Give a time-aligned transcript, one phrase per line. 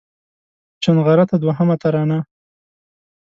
[0.83, 2.19] چونغرته دوهمه ترانه